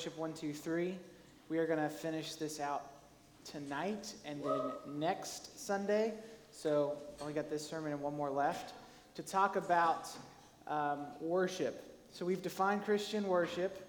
[0.00, 0.96] Worship One Two Three.
[1.50, 2.86] We are going to finish this out
[3.44, 4.62] tonight and then
[4.98, 6.14] next Sunday.
[6.50, 8.72] So only got this sermon and one more left
[9.16, 10.08] to talk about
[10.66, 11.84] um, worship.
[12.12, 13.86] So we've defined Christian worship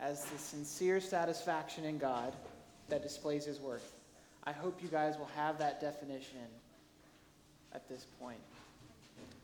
[0.00, 2.34] as the sincere satisfaction in God
[2.88, 3.92] that displays His worth.
[4.42, 6.48] I hope you guys will have that definition
[7.72, 8.40] at this point.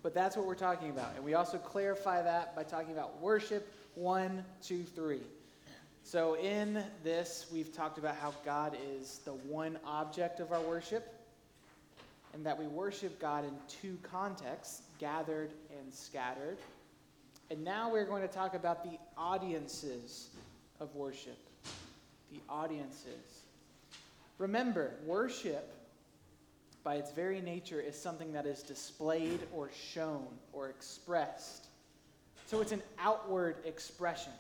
[0.03, 1.13] But that's what we're talking about.
[1.15, 5.21] And we also clarify that by talking about worship one, two, three.
[6.11, 11.15] So in this, we've talked about how God is the one object of our worship,
[12.33, 16.57] and that we worship God in two contexts gathered and scattered.
[17.51, 20.31] And now we're going to talk about the audiences
[20.81, 21.37] of worship.
[22.33, 23.43] The audiences.
[24.39, 25.75] Remember, worship
[26.85, 31.67] by its very nature, is something that is displayed or shown or expressed.
[32.47, 34.33] So it's an outward expression.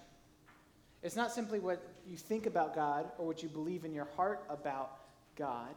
[1.02, 4.44] It's not simply what you think about God or what you believe in your heart
[4.48, 4.98] about
[5.36, 5.74] God.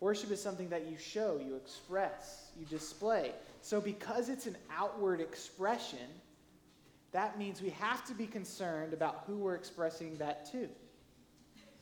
[0.00, 3.32] Worship is something that you show, you express, you display.
[3.62, 6.06] So because it's an outward expression,
[7.12, 10.68] that means we have to be concerned about who we're expressing that to,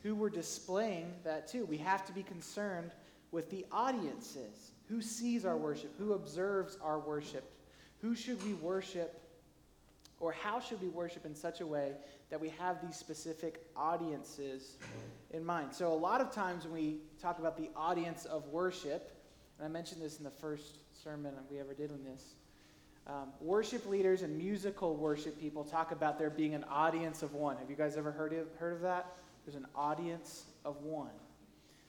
[0.01, 1.65] who we're displaying that to.
[1.65, 2.91] We have to be concerned
[3.31, 4.71] with the audiences.
[4.87, 5.93] Who sees our worship?
[5.99, 7.51] Who observes our worship?
[8.01, 9.21] Who should we worship?
[10.19, 11.91] Or how should we worship in such a way
[12.29, 14.77] that we have these specific audiences
[15.31, 15.73] in mind?
[15.73, 19.11] So, a lot of times when we talk about the audience of worship,
[19.57, 22.33] and I mentioned this in the first sermon we ever did on this,
[23.05, 27.55] um, worship leaders and musical worship people talk about there being an audience of one.
[27.57, 29.15] Have you guys ever heard of, heard of that?
[29.45, 31.11] There's an audience of one.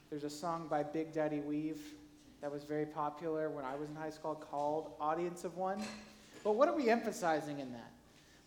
[0.09, 1.81] There's a song by Big Daddy Weave
[2.41, 5.81] that was very popular when I was in high school called Audience of One.
[6.43, 7.91] But what are we emphasizing in that?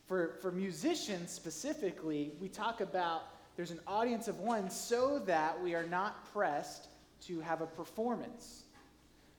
[0.06, 3.22] For, for musicians specifically, we talk about
[3.56, 6.88] there's an audience of one so that we are not pressed
[7.26, 8.64] to have a performance,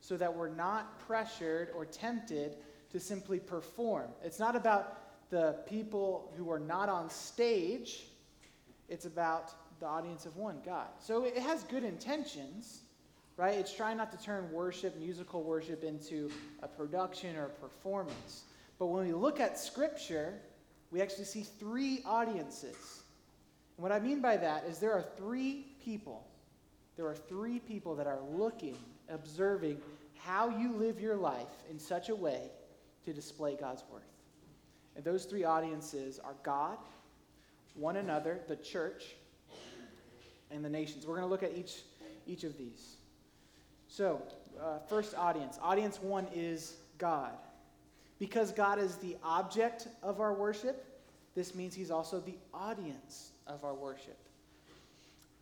[0.02, 2.56] so that we're not pressured or tempted
[2.92, 4.08] to simply perform.
[4.24, 8.06] It's not about the people who are not on stage,
[8.88, 10.88] it's about the audience of one, God.
[11.00, 12.82] So it has good intentions,
[13.36, 13.56] right?
[13.56, 16.30] It's trying not to turn worship, musical worship, into
[16.62, 18.44] a production or a performance.
[18.78, 20.36] But when we look at Scripture,
[20.94, 23.02] we actually see three audiences.
[23.78, 26.24] And what I mean by that is there are three people.
[26.96, 28.78] There are three people that are looking,
[29.10, 29.80] observing
[30.20, 32.52] how you live your life in such a way
[33.06, 34.04] to display God's worth.
[34.96, 36.78] And those three audiences are God,
[37.74, 39.16] one another, the church,
[40.52, 41.08] and the nations.
[41.08, 41.82] We're going to look at each,
[42.28, 42.98] each of these.
[43.88, 44.22] So,
[44.62, 45.58] uh, first audience.
[45.60, 47.34] Audience one is God.
[48.20, 50.86] Because God is the object of our worship,
[51.36, 54.18] this means He's also the audience of our worship.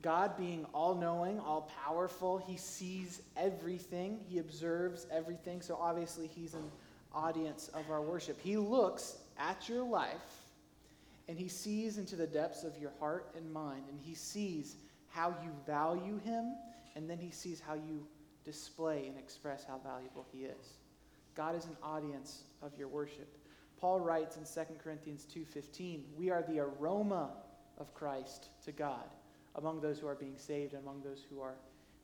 [0.01, 5.61] God being all knowing, all powerful, He sees everything, He observes everything.
[5.61, 6.71] So obviously, He's an
[7.13, 8.39] audience of our worship.
[8.41, 10.15] He looks at your life
[11.27, 14.75] and He sees into the depths of your heart and mind, and He sees
[15.11, 16.55] how you value him,
[16.95, 18.05] and then he sees how you
[18.43, 20.77] display and express how valuable he is.
[21.35, 23.37] God is an audience of your worship.
[23.79, 27.35] Paul writes in 2 Corinthians 2:15, "We are the aroma
[27.77, 29.09] of Christ to God
[29.55, 31.55] among those who are being saved and among those who are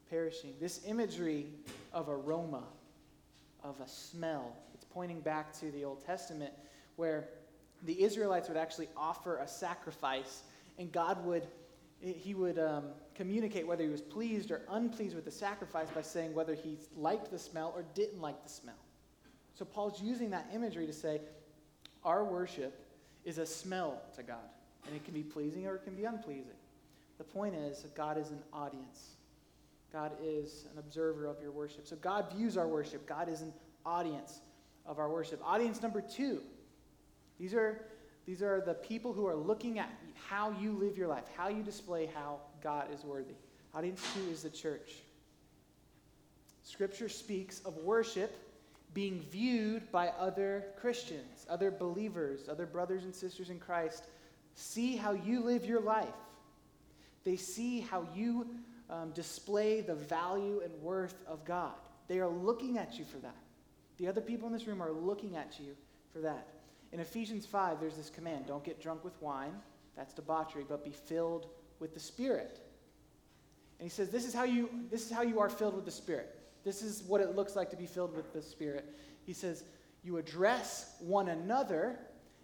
[0.09, 1.53] perishing." This imagery
[1.93, 2.67] of aroma,
[3.63, 6.53] of a smell, it's pointing back to the Old Testament
[6.95, 7.29] where
[7.83, 10.43] the Israelites would actually offer a sacrifice
[10.77, 11.47] and God would
[11.99, 12.85] he would um,
[13.15, 17.31] communicate whether he was pleased or unpleased with the sacrifice by saying whether he liked
[17.31, 18.75] the smell or didn't like the smell.
[19.57, 21.19] So Paul's using that imagery to say
[22.03, 22.79] our worship
[23.25, 24.37] is a smell to God,
[24.85, 26.53] and it can be pleasing or it can be unpleasing.
[27.17, 29.15] The point is that God is an audience.
[29.91, 31.87] God is an observer of your worship.
[31.87, 33.07] So God views our worship.
[33.07, 33.51] God is an
[33.83, 34.41] audience
[34.85, 35.41] of our worship.
[35.43, 36.41] Audience number two.
[37.39, 37.81] These are
[38.27, 39.89] these are the people who are looking at
[40.29, 43.33] how you live your life, how you display how God is worthy.
[43.73, 44.97] Audience two is the church.
[46.61, 48.46] Scripture speaks of worship
[48.93, 54.07] being viewed by other Christians, other believers, other brothers and sisters in Christ.
[54.55, 56.07] See how you live your life.
[57.23, 58.47] They see how you
[58.89, 61.73] um, display the value and worth of God.
[62.07, 63.35] They are looking at you for that.
[63.97, 65.75] The other people in this room are looking at you
[66.13, 66.47] for that.
[66.93, 69.53] In Ephesians 5, there's this command don't get drunk with wine,
[69.95, 71.47] that's debauchery, but be filled
[71.79, 72.59] with the Spirit.
[73.79, 75.91] And he says, this is, how you, this is how you are filled with the
[75.91, 76.36] Spirit.
[76.63, 78.93] This is what it looks like to be filled with the Spirit.
[79.25, 79.63] He says,
[80.03, 81.99] You address one another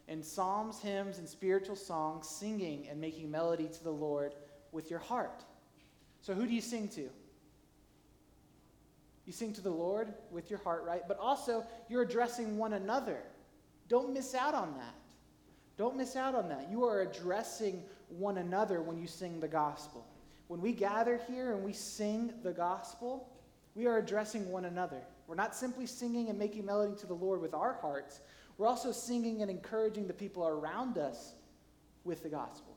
[0.07, 4.33] in psalms, hymns, and spiritual songs, singing and making melody to the Lord
[4.71, 5.44] with your heart.
[6.21, 7.10] So, who do you sing to?
[9.25, 11.04] You sing to the Lord with your heart, right?
[11.07, 13.19] But also, you're addressing one another.
[13.88, 14.95] Don't miss out on that.
[15.77, 16.68] Don't miss out on that.
[16.69, 20.06] You are addressing one another when you sing the gospel.
[20.48, 23.30] When we gather here and we sing the gospel,
[23.75, 25.01] we are addressing one another.
[25.27, 28.21] We're not simply singing and making melody to the Lord with our hearts,
[28.57, 31.33] we're also singing and encouraging the people around us
[32.03, 32.75] with the gospel.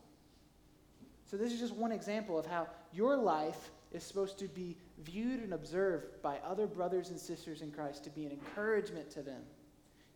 [1.29, 5.41] So, this is just one example of how your life is supposed to be viewed
[5.41, 9.41] and observed by other brothers and sisters in Christ to be an encouragement to them.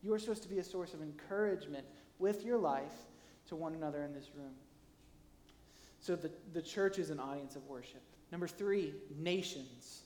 [0.01, 1.85] You are supposed to be a source of encouragement
[2.17, 2.93] with your life
[3.47, 4.53] to one another in this room.
[5.99, 8.01] So, the, the church is an audience of worship.
[8.31, 10.03] Number three, nations.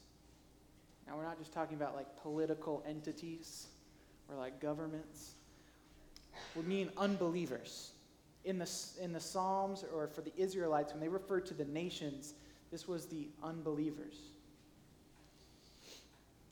[1.06, 3.66] Now, we're not just talking about like political entities
[4.28, 5.34] or like governments.
[6.54, 7.92] We mean unbelievers.
[8.44, 8.70] In the,
[9.02, 12.34] in the Psalms or for the Israelites, when they referred to the nations,
[12.70, 14.14] this was the unbelievers.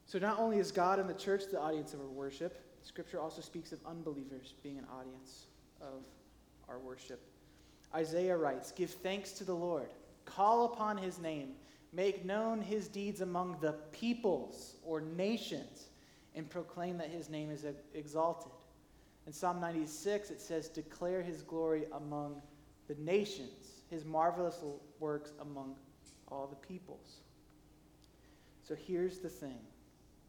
[0.06, 3.40] So not only is God and the church the audience of our worship, Scripture also
[3.40, 5.46] speaks of unbelievers being an audience
[5.80, 6.04] of
[6.68, 7.20] our worship.
[7.94, 9.88] Isaiah writes, Give thanks to the Lord,
[10.24, 11.50] call upon his name,
[11.94, 15.88] make known his deeds among the peoples or nations,
[16.34, 17.64] and proclaim that his name is
[17.94, 18.50] exalted.
[19.26, 22.42] In Psalm 96, it says, Declare his glory among
[22.88, 24.60] the nations, his marvelous
[24.98, 25.76] works among
[26.28, 27.20] all the peoples.
[28.62, 29.58] So here's the thing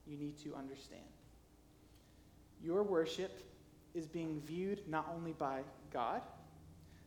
[0.06, 1.02] you need to understand
[2.64, 3.42] your worship
[3.94, 6.22] is being viewed not only by God,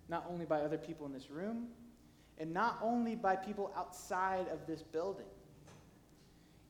[0.09, 1.69] not only by other people in this room,
[2.39, 5.27] and not only by people outside of this building.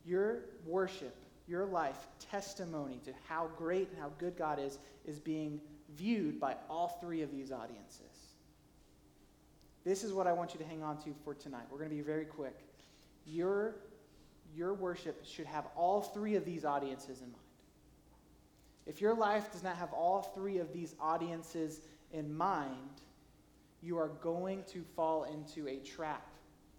[0.05, 1.15] Your worship,
[1.47, 5.61] your life, testimony to how great and how good God is, is being
[5.95, 8.05] viewed by all three of these audiences.
[9.85, 11.63] This is what I want you to hang on to for tonight.
[11.71, 12.59] We're going to be very quick.
[13.25, 13.75] Your,
[14.55, 17.35] your worship should have all three of these audiences in mind.
[18.85, 21.81] If your life does not have all three of these audiences
[22.11, 23.01] in mind,
[23.81, 26.27] you are going to fall into a trap.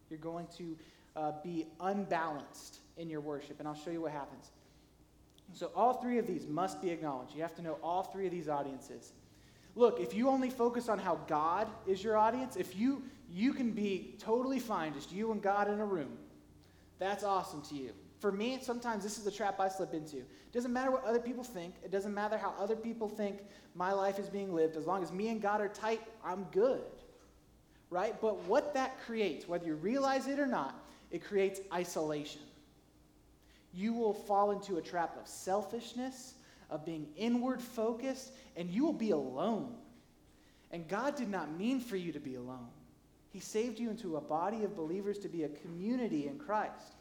[0.09, 0.77] You're going to
[1.17, 3.59] uh, be unbalanced in your worship.
[3.59, 4.51] And I'll show you what happens.
[5.53, 7.35] So, all three of these must be acknowledged.
[7.35, 9.13] You have to know all three of these audiences.
[9.75, 13.71] Look, if you only focus on how God is your audience, if you you can
[13.71, 16.19] be totally fine just you and God in a room.
[16.99, 17.93] That's awesome to you.
[18.21, 20.19] For me, sometimes this is the trap I slip into.
[20.19, 21.75] It doesn't matter what other people think.
[21.83, 23.41] It doesn't matter how other people think
[23.75, 24.77] my life is being lived.
[24.77, 26.83] As long as me and God are tight, I'm good.
[27.89, 28.21] Right?
[28.21, 30.75] But what that creates, whether you realize it or not,
[31.11, 32.43] it creates isolation.
[33.73, 36.35] You will fall into a trap of selfishness,
[36.69, 39.75] of being inward focused, and you will be alone.
[40.73, 42.69] And God did not mean for you to be alone.
[43.31, 46.95] He saved you into a body of believers to be a community in Christ.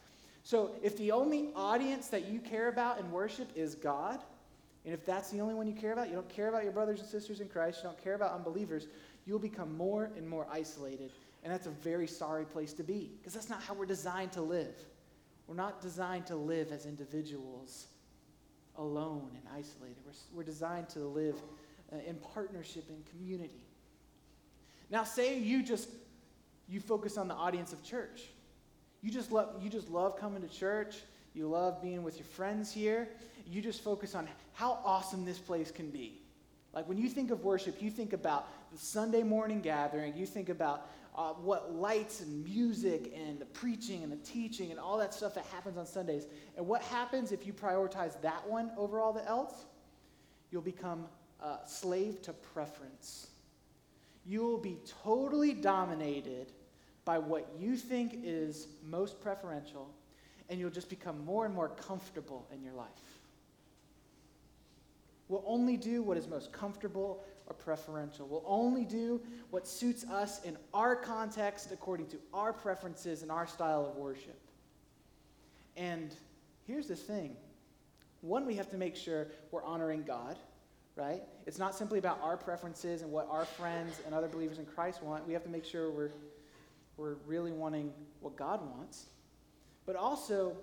[0.44, 4.20] So if the only audience that you care about in worship is God,
[4.86, 7.00] and if that's the only one you care about, you don't care about your brothers
[7.00, 8.88] and sisters in Christ, you don't care about unbelievers,
[9.26, 11.12] you'll become more and more isolated.
[11.44, 14.42] And that's a very sorry place to be because that's not how we're designed to
[14.42, 14.76] live.
[15.48, 17.88] We're not designed to live as individuals
[18.78, 19.98] alone and isolated.
[20.06, 21.36] We're, we're designed to live
[21.92, 23.64] uh, in partnership and community.
[24.90, 25.90] Now, say you just
[26.68, 28.24] you focus on the audience of church.
[29.02, 30.98] You just love you just love coming to church.
[31.34, 33.08] You love being with your friends here.
[33.48, 36.22] You just focus on how awesome this place can be.
[36.74, 40.16] Like when you think of worship, you think about the Sunday morning gathering.
[40.16, 44.80] You think about uh, what lights and music and the preaching and the teaching and
[44.80, 46.28] all that stuff that happens on Sundays.
[46.56, 49.66] And what happens if you prioritize that one over all the else?
[50.52, 51.06] You'll become
[51.42, 53.28] a slave to preference.
[54.26, 56.52] You will be totally dominated
[57.10, 59.90] by what you think is most preferential,
[60.48, 62.86] and you'll just become more and more comfortable in your life.
[65.28, 68.28] We'll only do what is most comfortable or preferential.
[68.28, 73.48] We'll only do what suits us in our context according to our preferences and our
[73.48, 74.40] style of worship.
[75.78, 76.14] And
[76.68, 77.36] here's the thing
[78.22, 80.38] one, we have to make sure we're honoring God,
[80.96, 81.24] right?
[81.48, 85.02] It's not simply about our preferences and what our friends and other believers in Christ
[85.02, 85.26] want.
[85.26, 86.12] We have to make sure we're
[87.00, 89.06] we're really wanting what God wants.
[89.86, 90.56] But also,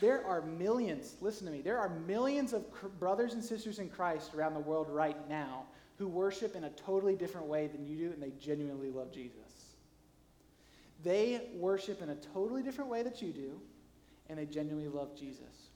[0.00, 2.64] there are millions, listen to me, there are millions of
[2.98, 5.64] brothers and sisters in Christ around the world right now
[5.98, 9.74] who worship in a totally different way than you do, and they genuinely love Jesus.
[11.02, 13.60] They worship in a totally different way that you do,
[14.28, 15.70] and they genuinely love Jesus.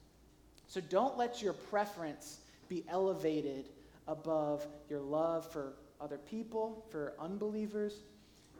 [0.68, 3.68] So don't let your preference be elevated
[4.08, 8.02] above your love for other people, for unbelievers,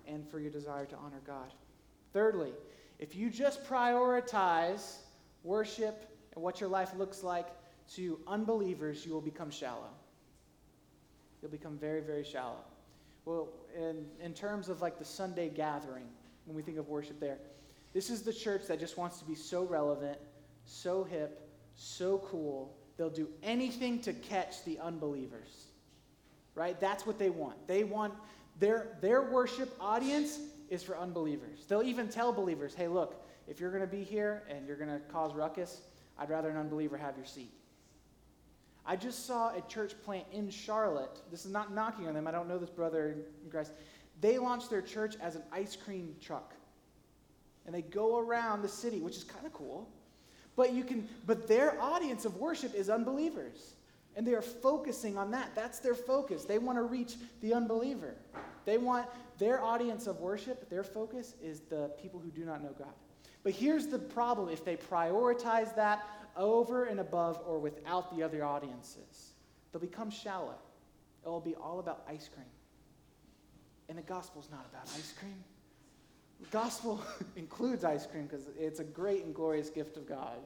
[0.06, 1.52] and for your desire to honor God.
[2.12, 2.52] Thirdly,
[2.99, 4.99] if you just prioritize
[5.44, 7.49] worship and what your life looks like
[7.94, 9.90] to unbelievers, you will become shallow.
[11.40, 12.64] You'll become very, very shallow.
[13.25, 16.06] Well, in, in terms of like the Sunday gathering,
[16.44, 17.38] when we think of worship there,
[17.92, 20.18] this is the church that just wants to be so relevant,
[20.64, 22.75] so hip, so cool.
[22.97, 25.66] They'll do anything to catch the unbelievers.
[26.54, 26.78] Right?
[26.80, 27.66] That's what they want.
[27.66, 28.14] They want
[28.62, 30.38] their, their worship audience
[30.71, 31.64] is for unbelievers.
[31.69, 34.88] They'll even tell believers, hey, look, if you're going to be here and you're going
[34.88, 35.81] to cause ruckus,
[36.16, 37.50] I'd rather an unbeliever have your seat.
[38.87, 41.21] I just saw a church plant in Charlotte.
[41.28, 42.28] This is not knocking on them.
[42.28, 43.73] I don't know this brother in Christ.
[44.21, 46.54] They launched their church as an ice cream truck.
[47.66, 49.88] And they go around the city, which is kind of cool.
[50.54, 53.75] But you can but their audience of worship is unbelievers.
[54.14, 55.50] And they are focusing on that.
[55.57, 56.45] That's their focus.
[56.45, 58.14] They want to reach the unbeliever.
[58.64, 59.07] They want
[59.38, 62.95] their audience of worship, their focus is the people who do not know God.
[63.42, 68.45] But here's the problem if they prioritize that over and above or without the other
[68.45, 69.33] audiences,
[69.73, 70.54] they'll become shallow.
[71.25, 72.47] It will be all about ice cream.
[73.88, 75.42] And the gospel's not about ice cream.
[76.40, 77.02] The gospel
[77.37, 80.38] includes ice cream because it's a great and glorious gift of God.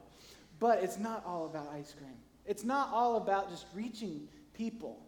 [0.59, 2.17] But it's not all about ice cream.
[2.45, 4.99] It's not all about just reaching people,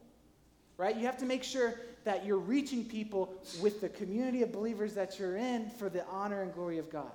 [0.79, 0.95] right?
[0.95, 5.19] You have to make sure that you're reaching people with the community of believers that
[5.19, 7.11] you're in for the honor and glory of God,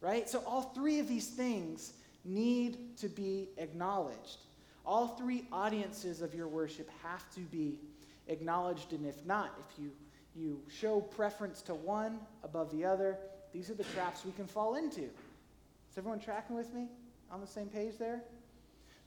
[0.00, 0.28] right?
[0.28, 1.94] So all three of these things
[2.24, 4.38] need to be acknowledged.
[4.86, 7.80] All three audiences of your worship have to be
[8.28, 9.90] acknowledged, and if not, if you,
[10.36, 13.18] you show preference to one above the other,
[13.52, 15.02] these are the traps we can fall into.
[15.02, 16.86] Is everyone tracking with me
[17.28, 18.22] on the same page there?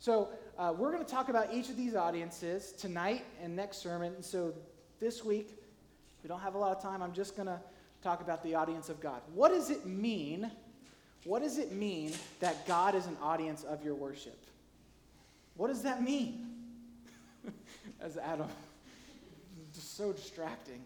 [0.01, 4.15] So, uh, we're going to talk about each of these audiences tonight and next sermon.
[4.15, 4.51] And So,
[4.99, 5.55] this week,
[6.23, 7.03] we don't have a lot of time.
[7.03, 7.59] I'm just going to
[8.01, 9.21] talk about the audience of God.
[9.35, 10.49] What does it mean?
[11.23, 14.43] What does it mean that God is an audience of your worship?
[15.55, 16.47] What does that mean?
[18.01, 18.47] As Adam,
[19.71, 20.81] just so distracting.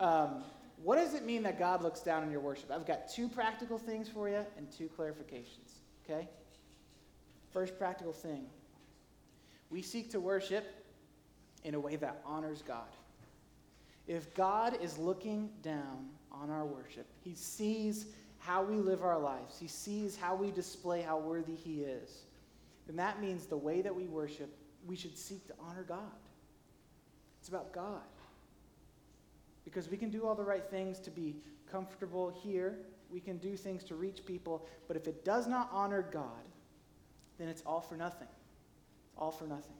[0.00, 0.42] Um,
[0.82, 2.72] what does it mean that God looks down on your worship?
[2.72, 6.26] I've got two practical things for you and two clarifications, okay?
[7.52, 8.46] First practical thing
[9.70, 10.66] we seek to worship
[11.64, 12.88] in a way that honors God.
[14.06, 18.06] If God is looking down on our worship, He sees
[18.38, 22.22] how we live our lives, He sees how we display how worthy He is,
[22.86, 24.48] then that means the way that we worship,
[24.86, 26.00] we should seek to honor God.
[27.40, 28.00] It's about God.
[29.64, 31.36] Because we can do all the right things to be
[31.70, 32.78] comfortable here,
[33.10, 36.24] we can do things to reach people, but if it does not honor God,
[37.38, 38.28] then it's all for nothing.
[39.06, 39.76] It's all for nothing.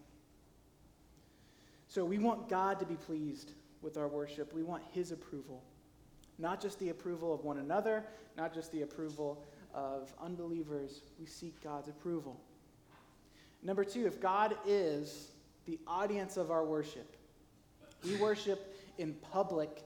[1.88, 4.52] So we want God to be pleased with our worship.
[4.52, 5.62] We want His approval.
[6.38, 8.04] Not just the approval of one another,
[8.36, 11.00] not just the approval of unbelievers.
[11.18, 12.40] We seek God's approval.
[13.62, 15.32] Number two, if God is
[15.66, 17.16] the audience of our worship,
[18.04, 19.82] we worship in public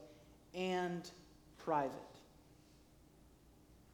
[0.53, 1.09] and
[1.57, 1.91] private.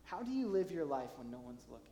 [0.04, 1.86] How do you live your life when no one's looking?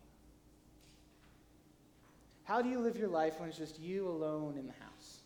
[2.47, 5.19] How do you live your life when it's just you alone in the house?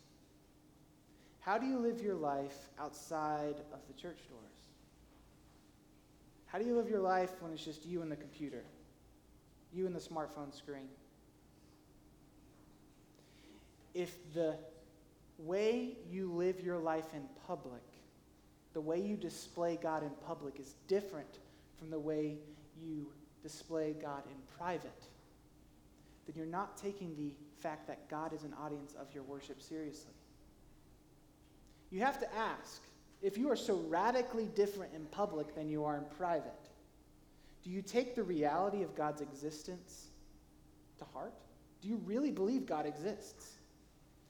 [1.39, 4.63] How do you live your life outside of the church doors?
[6.47, 8.63] How do you live your life when it's just you and the computer,
[9.71, 10.87] you and the smartphone screen?
[13.93, 14.55] If the
[15.37, 17.83] way you live your life in public,
[18.73, 21.37] the way you display God in public is different
[21.77, 22.39] from the way
[22.83, 23.05] you
[23.43, 25.03] display God in private,
[26.25, 30.13] then you're not taking the fact that God is an audience of your worship seriously.
[31.89, 32.81] You have to ask
[33.21, 36.69] if you are so radically different in public than you are in private,
[37.63, 40.07] do you take the reality of God's existence
[40.97, 41.33] to heart?
[41.81, 43.53] Do you really believe God exists?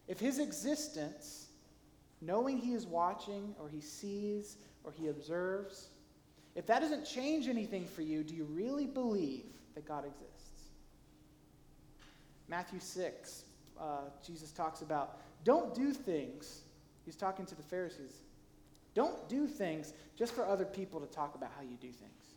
[0.08, 1.48] If his existence,
[2.22, 5.90] knowing he is watching, or he sees, or he observes,
[6.56, 9.46] if that doesn't change anything for you, do you really believe
[9.76, 10.31] that God exists?
[12.52, 13.46] Matthew 6,
[13.80, 13.84] uh,
[14.28, 16.64] Jesus talks about don't do things.
[17.06, 18.24] He's talking to the Pharisees.
[18.94, 22.36] Don't do things just for other people to talk about how you do things.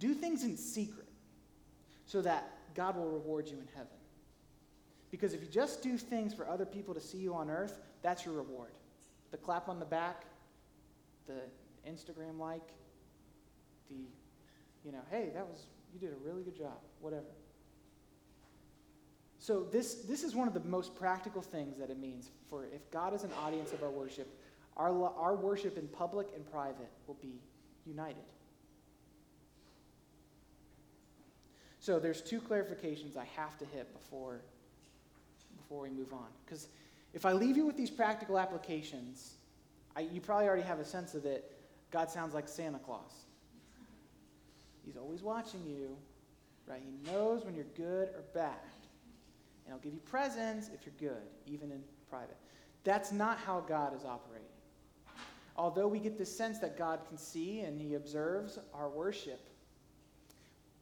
[0.00, 1.06] Do things in secret
[2.06, 3.86] so that God will reward you in heaven.
[5.12, 8.24] Because if you just do things for other people to see you on earth, that's
[8.24, 8.72] your reward.
[9.30, 10.24] The clap on the back,
[11.28, 11.42] the
[11.88, 12.68] Instagram like,
[13.88, 14.08] the,
[14.84, 17.26] you know, hey, that was, you did a really good job, whatever.
[19.46, 22.90] So this, this is one of the most practical things that it means for if
[22.90, 24.26] God is an audience of our worship,
[24.76, 27.38] our, our worship in public and private will be
[27.86, 28.24] united.
[31.78, 34.40] So there's two clarifications I have to hit before,
[35.58, 36.26] before we move on.
[36.44, 36.66] Because
[37.14, 39.34] if I leave you with these practical applications,
[39.94, 41.56] I, you probably already have a sense of it.
[41.92, 43.12] God sounds like Santa Claus.
[44.84, 45.96] He's always watching you,
[46.66, 46.82] right?
[46.84, 48.50] He knows when you're good or bad.
[49.66, 52.36] And he'll give you presents if you're good, even in private.
[52.84, 54.46] That's not how God is operating.
[55.56, 59.40] Although we get this sense that God can see and he observes our worship,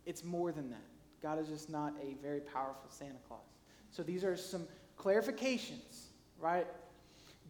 [0.05, 0.85] it's more than that.
[1.23, 3.41] God is just not a very powerful Santa Claus.
[3.91, 4.67] So these are some
[4.99, 6.67] clarifications, right?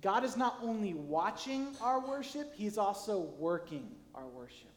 [0.02, 4.68] God is not only watching our worship, he's also working our worship.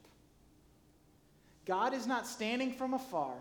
[1.66, 3.36] God is not standing from afar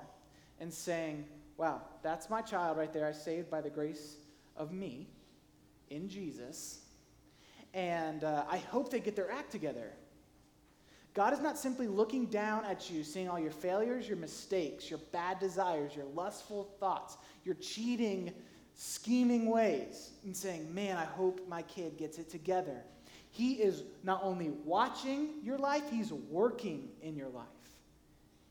[0.58, 1.24] and saying,
[1.56, 3.06] Wow, that's my child right there.
[3.06, 4.16] I saved by the grace
[4.56, 5.08] of me
[5.90, 6.80] in Jesus.
[7.72, 9.92] And uh, I hope they get their act together.
[11.14, 14.98] God is not simply looking down at you, seeing all your failures, your mistakes, your
[15.12, 18.34] bad desires, your lustful thoughts, your cheating,
[18.74, 22.82] scheming ways, and saying, Man, I hope my kid gets it together.
[23.30, 27.46] He is not only watching your life, he's working in your life.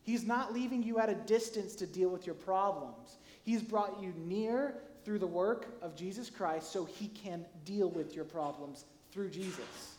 [0.06, 3.18] He's not leaving you at a distance to deal with your problems.
[3.42, 8.14] He's brought you near through the work of Jesus Christ so he can deal with
[8.14, 9.96] your problems through Jesus.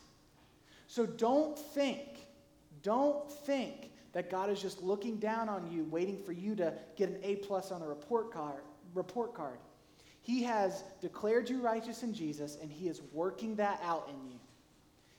[0.87, 2.19] So don't think
[2.83, 7.09] don't think that God is just looking down on you, waiting for you to get
[7.09, 8.61] an A plus on a report card.
[8.93, 9.57] Report card.
[10.21, 14.37] He has declared you righteous in Jesus, and He is working that out in you.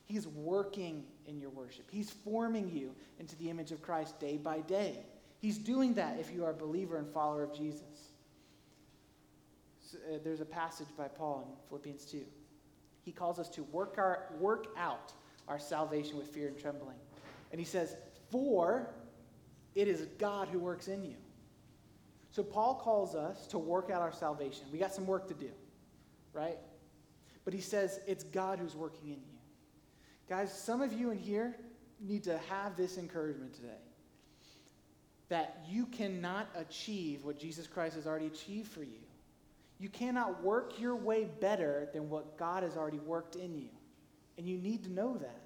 [0.08, 1.84] He's working in your worship.
[1.90, 5.04] He's forming you into the image of Christ day by day.
[5.38, 8.12] He's doing that if you are a believer and follower of Jesus.
[9.80, 12.24] So, uh, there's a passage by Paul in Philippians 2.
[13.02, 15.12] He calls us to work, our, work out
[15.46, 16.96] our salvation with fear and trembling.
[17.52, 17.96] And he says,
[18.30, 18.88] For
[19.74, 21.16] it is God who works in you.
[22.30, 24.64] So Paul calls us to work out our salvation.
[24.72, 25.50] We got some work to do,
[26.32, 26.58] right?
[27.44, 29.37] But he says it's God who's working in you.
[30.28, 31.56] Guys, some of you in here
[32.00, 33.68] need to have this encouragement today
[35.28, 39.00] that you cannot achieve what Jesus Christ has already achieved for you.
[39.78, 43.68] You cannot work your way better than what God has already worked in you.
[44.36, 45.44] And you need to know that.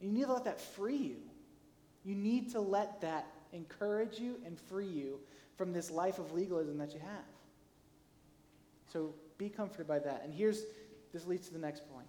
[0.00, 1.16] You need to let that free you.
[2.04, 5.18] You need to let that encourage you and free you
[5.56, 7.24] from this life of legalism that you have.
[8.92, 10.22] So be comforted by that.
[10.24, 10.64] And here's
[11.12, 11.99] this leads to the next point.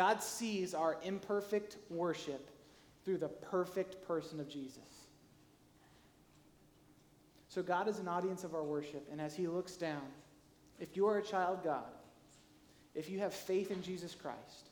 [0.00, 2.48] God sees our imperfect worship
[3.04, 4.78] through the perfect person of Jesus.
[7.50, 10.00] So God is an audience of our worship, and as He looks down,
[10.78, 11.84] if you are a child God,
[12.94, 14.70] if you have faith in Jesus Christ,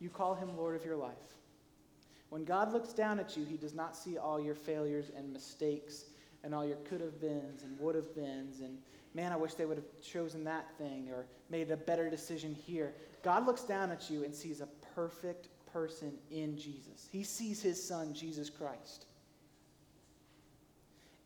[0.00, 1.14] you call him Lord of your life.
[2.30, 6.06] When God looks down at you, he does not see all your failures and mistakes
[6.44, 8.78] and all your could have beens and would have beens and
[9.14, 12.94] man, I wish they would have chosen that thing or made a better decision here.
[13.22, 17.08] God looks down at you and sees a perfect person in Jesus.
[17.10, 19.06] He sees his son, Jesus Christ.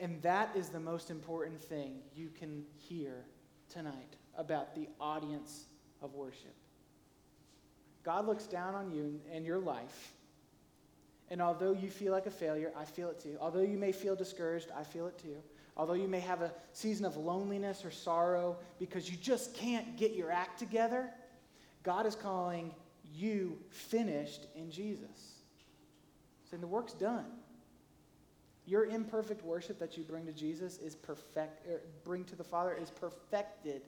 [0.01, 3.25] And that is the most important thing you can hear
[3.69, 5.67] tonight about the audience
[6.01, 6.55] of worship.
[8.03, 10.15] God looks down on you and your life.
[11.33, 13.39] And although you feel like a failure, I feel it too.
[13.41, 15.37] Although you may feel discouraged, I feel it too.
[15.79, 20.13] Although you may have a season of loneliness or sorrow because you just can't get
[20.13, 21.09] your act together,
[21.85, 22.75] God is calling
[23.15, 25.39] you finished in Jesus.
[26.51, 27.25] Saying the work's done.
[28.67, 32.75] Your imperfect worship that you bring to Jesus is perfect, er, bring to the Father
[32.75, 33.81] is perfected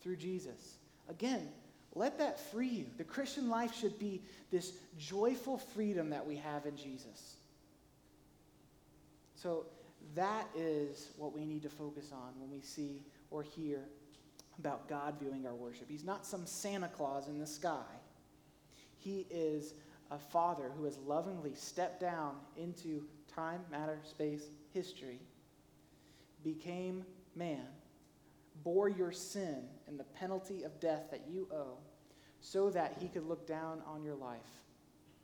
[0.00, 0.78] through Jesus.
[1.08, 1.48] Again,
[1.94, 2.86] let that free you.
[2.98, 7.36] The Christian life should be this joyful freedom that we have in Jesus.
[9.36, 9.66] So
[10.14, 13.80] that is what we need to focus on when we see or hear
[14.58, 15.86] about God viewing our worship.
[15.88, 17.82] He's not some Santa Claus in the sky.
[18.98, 19.74] He is
[20.10, 25.18] a father who has lovingly stepped down into time, matter, space, history,
[26.42, 27.04] became
[27.34, 27.66] man
[28.62, 31.78] bore your sin and the penalty of death that you owe
[32.44, 34.60] so that he could look down on your life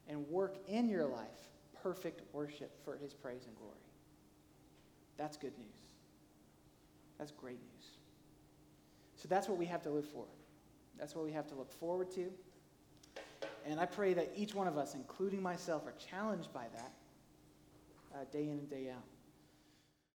[0.08, 1.50] and work in your life
[1.82, 3.74] perfect worship for his praise and glory.
[5.18, 5.68] That's good news.
[7.18, 7.86] That's great news.
[9.16, 10.24] So that's what we have to live for.
[10.98, 12.30] That's what we have to look forward to.
[13.66, 16.92] And I pray that each one of us, including myself, are challenged by that
[18.14, 19.04] uh, day in and day out.